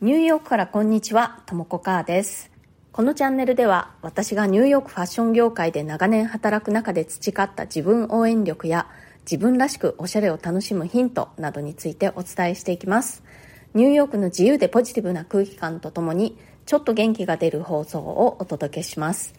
[0.00, 2.50] ニューヨークからこんにちは、ともこかーです。
[2.90, 8.88] このチャンネルでは私がニューヨークファッション業界で長年働く中で培った自分応援力や
[9.20, 13.22] 自分らしくおしゃれを楽しむヒントなどについてお伝えしていきます。
[13.72, 16.36] ニューヨークの自由でポジティブな空気感とともに
[16.66, 19.32] ちょっと元気が出る放送をお届けします。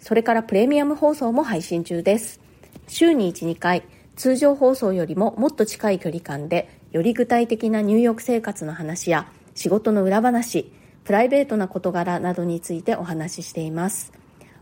[0.00, 2.40] それからプレミアム放送も配信中です。
[2.88, 3.84] 週に1、2回、
[4.16, 9.30] 通常放送よりももっと近い距離感でより具体的なニューヨーク生活の話や
[9.60, 10.72] 仕事の裏話、
[11.04, 14.10] プライベートな事柄などについてお話ししています。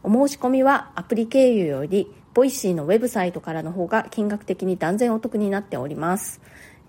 [0.02, 6.40] お申し込みはアプリ経由より、 Voicy のウェブサイトからの方が金額的に断然お得になっております。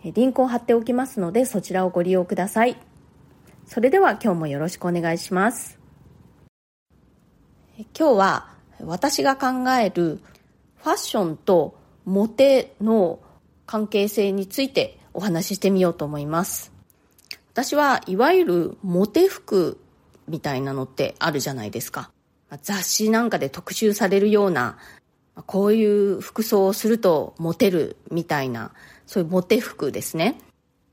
[0.03, 2.77] リンクを貼っておきますので、そちらをご利用ください。
[3.67, 5.77] それでは今日もよろしくお願いします。
[7.77, 8.49] 今日は
[8.85, 10.19] 私が考える
[10.77, 13.19] ファッションとモテの
[13.67, 16.78] 関係性についてお話ししてみようと思います。
[17.61, 19.81] 私はいわゆるモテ服
[20.29, 22.09] みたいなのってあるじゃないですか。
[22.61, 24.77] 雑誌なんかで特集されるような、
[25.45, 28.71] こういう服装をするとモテるみたいな、
[29.05, 30.39] そういうモテ服ですね。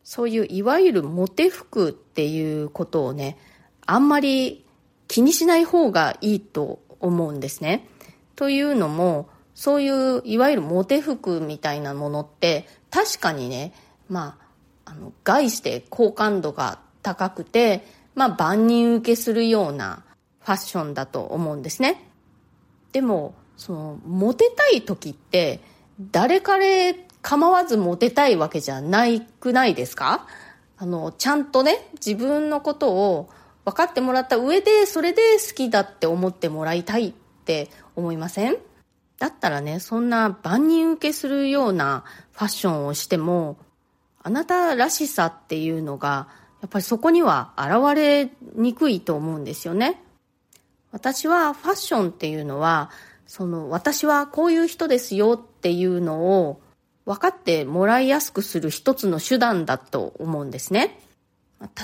[0.02, 3.38] そういういわゆるモテ服っていうことをね、
[3.86, 4.66] あんまり
[5.06, 7.86] 気にしない方がいいと思うんですね。
[8.34, 13.72] というのも、そういういわゆるモテ服みたいなものって確かにね、
[14.08, 14.45] まあ、
[14.86, 17.84] あの、概して好感度が高くて、
[18.14, 20.02] まあ万人受けするような
[20.40, 22.10] ファッションだと思うんですね。
[22.92, 25.60] でも、その、モテたい時って、
[26.00, 30.26] 誰彼構わずモテたいわけじゃないくないですか？
[30.78, 33.30] あの、ちゃんとね、自分のことを
[33.64, 37.12] 分かってもらった上で、それで好きだって思ってもらいたいっ
[37.44, 38.56] て思いません？
[39.18, 43.56] だったらね、そんな万人受けするようなファッションをしても、
[44.26, 46.26] あなたらしさっていうのが、
[46.60, 50.02] やっぱりそこには現れにくいと思うんですよね。
[50.90, 52.90] 私はファッションっていうのは、
[53.28, 56.60] その私はこういう人ですよっていうのを
[57.04, 60.98] 分かってもらいやすくする一つの手段だと思うんですね。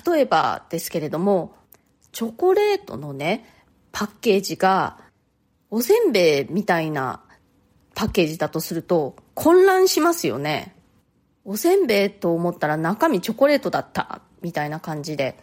[0.05, 1.55] 例えばですけれども、
[2.11, 3.47] チョコレートのね、
[3.93, 4.99] パッケージが
[5.71, 7.23] おせんべいみたいな
[7.95, 10.75] パッケージだとすると混乱しますよね。
[11.45, 15.39] おせんべいと思ったら中身チョコレートだったみたいな感じで。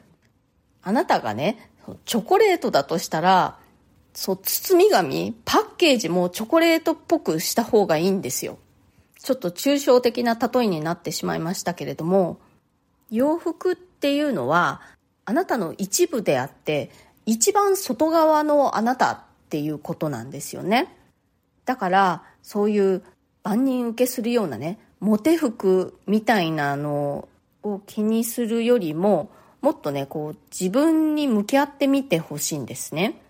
[0.82, 1.72] あなたがね、
[2.06, 3.58] チョコレートだとしたら、
[4.14, 8.58] そう、包み紙、パッケージもチョコレートっぽくした方がいいんですよ。
[9.20, 12.40] ちょっと抽象的な例えになってしまいましたけれども、
[13.12, 14.82] 洋服っていうのは、
[15.26, 16.92] あなたの一部であって、
[17.26, 20.96] 一番外側のあなたっていうことなんですよね。
[21.66, 23.04] だから、そういう
[23.44, 27.28] 万人受けするようなね、モテ服みたいなの
[27.64, 33.22] を気にするよりも、もっとね、こう自分に向き合ってみてほしいんですね。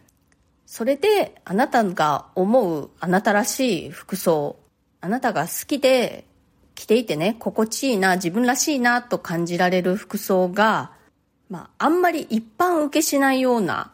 [0.65, 4.57] それで、あなたが思うあなたらしい服装、
[5.01, 6.25] あなたが好きで
[6.75, 10.91] 着ていてね、心地いいな、自分らしいなと感じられる服装が、
[11.49, 13.91] まあ、あんまり一般受けしないような、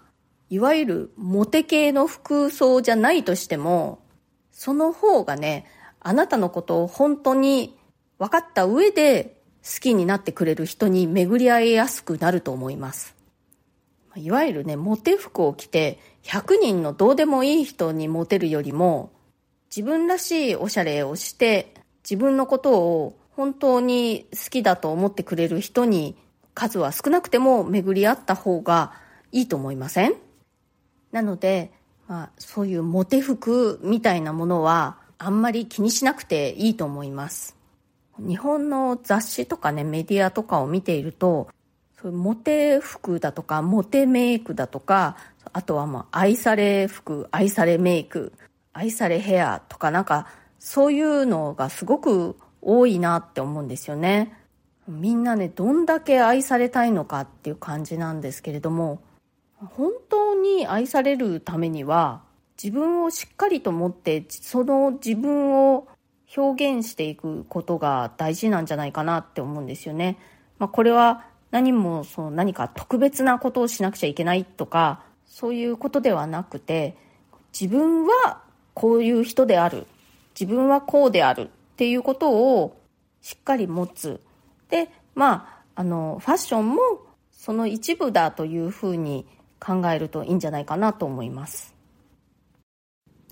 [0.49, 3.99] いわゆるモテ系の服装じゃないとしても、
[4.51, 5.65] その方がね、
[6.07, 7.75] あなたのことを本当に
[8.19, 13.16] 分かった上で好きになってくれる人に巡り合いやすくなると思います。
[14.16, 19.13] いわゆるね、モテ服を着て100人のどうでもいい人にモテるよりも、
[19.75, 21.73] 自分らしいおしゃれをして
[22.03, 26.16] 自分のことを本当に好きだと思ってくれる人に
[26.53, 28.93] 数は少なくても巡り合った方が
[29.31, 30.13] いいと思いません？
[31.11, 31.72] なので、
[32.07, 37.55] まあ、そういうモテ服みたいなものはあんまり気にしなくていいと思います。
[38.19, 41.49] 日本の雑誌とかね、メディアとかを見ていると、
[42.01, 45.17] そういうモテ服だとか、モテメイクだとか、
[45.53, 48.33] あとはまあ、愛され服、愛されメイク、
[48.73, 50.27] 愛されヘアとかなんか、
[50.59, 54.33] そういうのがすごく多いなって思うんですよね。
[54.87, 59.01] みんなね、どんだけ愛されたいのかっていう感じなんですけれども、
[59.57, 62.22] 本当に愛されるためには、
[62.61, 65.87] 自分をしっかりと持って、その自分を
[66.35, 70.17] 表現していくことが大事なんじゃないかなって思うんですよね。
[70.57, 76.96] まあ、これは何もその何か特別なことをしなくちゃいけないとか、そういうことではなくて、
[77.57, 78.41] 自分は
[78.73, 79.87] こういう人である。
[80.40, 81.47] 自分はこうであるっ
[81.78, 82.78] ていうことを
[83.22, 84.19] しっかり持つ。
[84.69, 86.81] で、まあ、あの、ファッションも
[87.31, 89.25] その一部だというふうに
[89.59, 91.74] 考えるといいんじゃないかなと思います。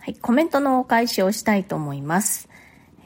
[0.04, 2.50] はい、コメントのお返しをしたいと思います。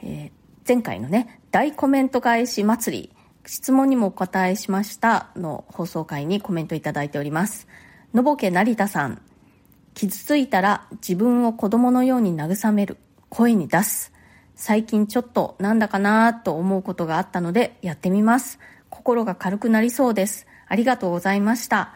[0.02, 3.16] えー前回のね、大コメント返し祭り、
[3.46, 7.68] 質問にもお答えしましたの放送回にコメントいただいております。
[8.12, 9.22] のぼけ成田さん。
[9.94, 12.98] 傷ついたら自分を子供のように慰める。
[13.30, 14.12] 声に出す。
[14.56, 18.58] 最近ちょっとなんだかなと思うことがあったのでやってみます。
[18.90, 20.46] 心が軽くなりそうです。
[20.66, 21.94] ありがとうございました。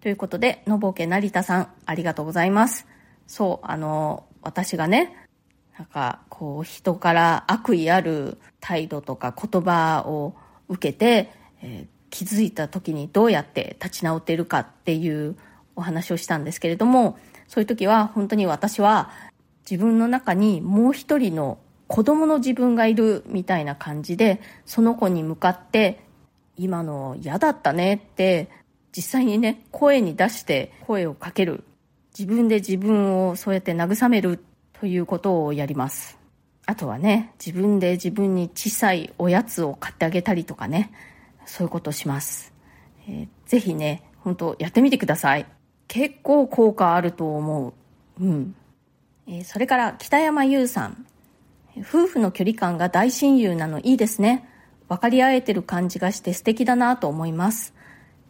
[0.00, 2.86] ということで、のぼけ成田さん、ありがとうございます。
[3.26, 5.16] そう、あの、私がね、
[5.78, 10.34] なんか、こう、人から悪意ある態度とか言葉を
[10.68, 11.32] 受けて、
[11.62, 15.36] えー、気づいた時にどうやって立ち直ってるかっていう
[15.74, 17.18] お話をしたんですけれども、
[17.48, 19.10] そういう時は本当に私は
[19.68, 21.58] 自分の中にもう一人の
[21.88, 26.04] 子供の自分がいるみたいな感じで、その子に向かって、
[26.56, 28.48] 今の嫌だったねって
[28.94, 31.64] 実際にね、声に出して声をかける。
[32.16, 36.18] 自分で自分をそうやって慰めるということをやります。
[36.66, 40.92] あとはね、自分で自分に小さいおやつを買ってあげたりとかね、
[41.44, 42.54] そういうことをします。
[43.08, 45.46] えー、ぜひね、本当やってみてください。
[45.88, 47.74] 結構効果あると思
[48.20, 48.24] う。
[48.24, 48.54] うん。
[49.26, 51.06] えー、それから北山優さん。
[51.80, 54.48] 夫婦の距離感が大親友なのいいですね。
[54.88, 57.74] 分かり合えてる感じがして素敵だなと思います。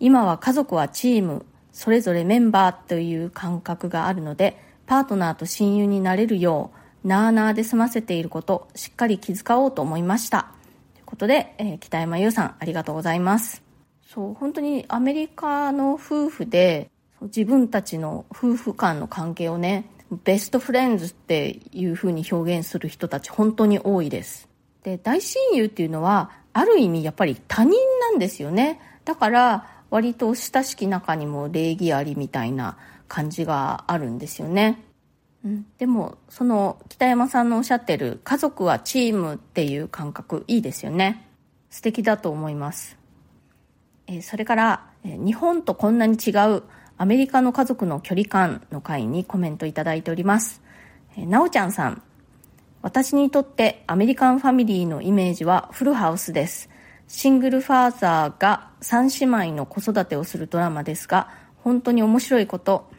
[0.01, 1.45] 今は家族はチーム、
[1.75, 4.57] それぞれメンバーという感覚があるので、
[4.87, 6.71] パートナーと親友になれるよ
[7.05, 10.53] う、なーなーで済ませていること、しっかり気遣おうと思いました。
[10.95, 13.61] ということで、えー、北山優さん、ありがとうございます。
[14.07, 16.91] そう、本当にアメリカの夫婦で、
[17.23, 19.91] 自分たちの夫婦間の関係をね、
[20.23, 24.49] ベストフレンズっていう風に表現する人たち本当に多いです。
[24.85, 28.81] で、大親友っていうのは、ある意味やっぱり他人なんですよね。
[29.05, 32.77] だから、割と親しき中にも礼儀ありみたいな
[33.09, 34.83] 感じがあるんですよね。
[35.45, 41.29] うん、でも、その北山さんのおっしゃってる家族はチームっていう感覚いいですよね。
[41.71, 42.97] 素敵だと思います。
[44.07, 46.63] え、それから、え、日本とこんなに違う
[46.97, 50.63] アメリカの家族の距離感の回にコメントいただいております。
[51.17, 52.03] えー、なおちゃんさん。
[52.81, 56.71] 私にとってアメリカンファミリーのイメージはフルハウスです。
[57.07, 61.29] シングルファーザーが三姉妹の子育てをするドラマですが、
[61.63, 62.91] 本当に面白いこと。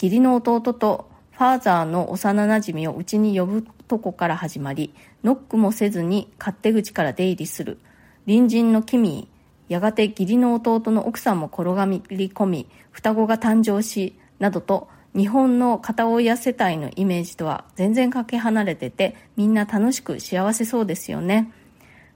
[0.00, 7.78] 義理の弟とファーザーの幼馴染をうちに呼ぶとこから始まり、ノックもせずに勝手口から出入りする。
[8.26, 21.52] 隣人のキミー、やがて義理の弟の奥さんも転がり込み、双子が誕生し、などと、日本の片親世帯のイメージとは全然かけ離れてて、みんな楽しく幸せそうですよね。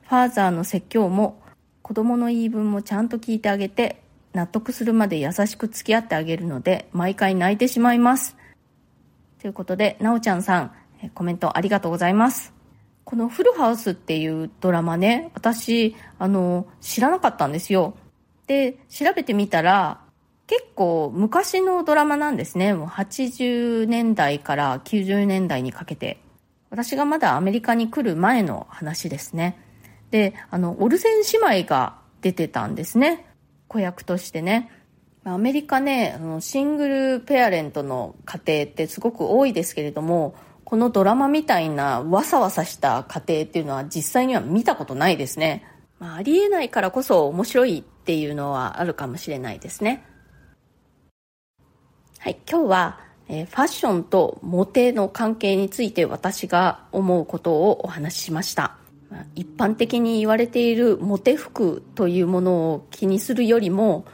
[0.08, 1.38] ファーザーの説教も、
[1.82, 4.02] 子供の言い分もちゃんと聞いてあげて、
[4.32, 8.34] 納得するまで優しく付き合ってあげるので、毎回泣いてしまいます。
[9.38, 10.72] ということで、なおちゃんさん、
[11.12, 12.54] コメントありがとうございます。
[13.04, 17.94] このフルハウスっていうドラマね、私、あの、知らなかったんですよ。
[18.46, 20.00] で、調べてみたら、
[20.46, 22.72] 結構昔のドラマなんですね。
[22.72, 26.18] もう80年代から90年代にかけて。
[26.70, 29.67] 私がまだアメリカに来る前の話ですね。
[30.10, 33.26] で、あの、オルセン姉妹が出てたんですね。
[33.68, 34.70] 子役としてね。
[35.24, 40.34] アメリカね、あのシングルペアレントの家庭ってすごく多いですけれども、
[40.64, 45.66] このドラマみたいなわさわさした家庭っていうのは実際には見たことないですね。
[45.98, 50.04] まあ、ありえないからこそ面白いっていうのはあるかもしれないですね。
[52.18, 58.77] はい、今日は、えー、ファッションとモテの関係について私が思うことをお話ししました。
[59.34, 64.04] 一般的に言われているモテ服というものを気にするよりも、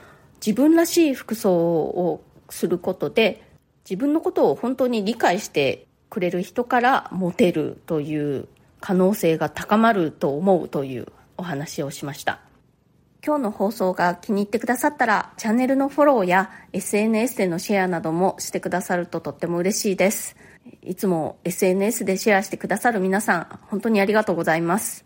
[0.45, 3.43] 自分らしい服装をすることで
[3.89, 8.49] 自分のことを本当に理解してくれる人からモテるという
[8.81, 12.41] 可能性が高まると思うというお話をしました。
[13.27, 20.37] 今日の放送が気に入ってくださったらチャンネルのフォローや SNS でのシェアなどもしてくださるととっても嬉しいです。
[20.85, 25.05] いつも SNS でシェアしてくださる皆さん本当にありがとうございます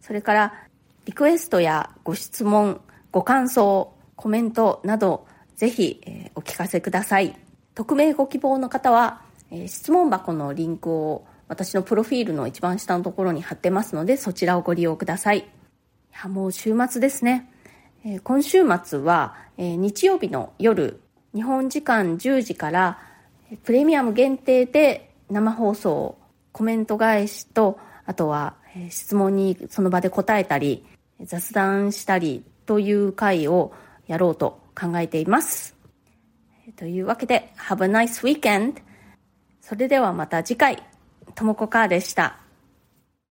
[0.00, 0.54] それから
[1.06, 2.80] リクエストやご質問
[3.12, 7.36] ご感想コメントなど、ぜひ、えー、お聞かせください。
[7.74, 15.38] 匿名ご希望の方は、えー、質問箱のリンクを私のプロフィールの一番下のところに貼ってますので、そちらをご利用ください。
[15.38, 15.44] い
[16.22, 17.50] や、もう週末ですね。
[18.04, 21.00] えー、今週末は、え日曜日の夜、
[21.34, 22.98] 日本時間10時から、
[23.62, 26.18] プレミアム限定で生放送、
[26.52, 28.54] コメント返しと、あとは、
[28.90, 30.84] 質問にその場で答えたり、
[31.22, 33.72] 雑談したりという回を
[34.06, 35.76] やろうと考えています。
[36.76, 38.82] というわけで、Have a nice weekend!
[39.60, 40.82] それではまた次回、
[41.34, 42.38] ともこかーでした。